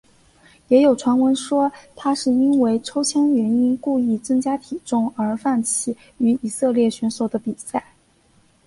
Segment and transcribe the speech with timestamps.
[0.69, 7.85] 也有传闻说他是因为抽签原因故意增加体重而放弃与以色列选手的比赛。